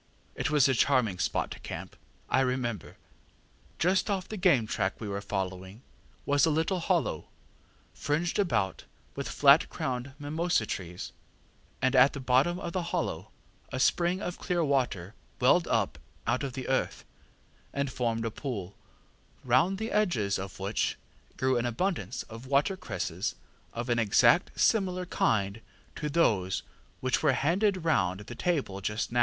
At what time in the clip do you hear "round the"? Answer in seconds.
19.43-19.91, 27.85-28.33